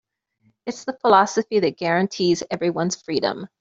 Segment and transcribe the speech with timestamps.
[0.65, 3.47] It's the philosophy that guarantees everyone's freedom.